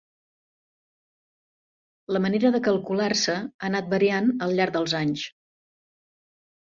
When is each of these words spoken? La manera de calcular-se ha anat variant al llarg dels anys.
La 2.17 2.21
manera 2.25 2.51
de 2.55 2.63
calcular-se 2.69 3.35
ha 3.37 3.43
anat 3.69 3.95
variant 3.95 4.33
al 4.47 4.59
llarg 4.61 4.75
dels 4.79 4.97
anys. 5.05 5.27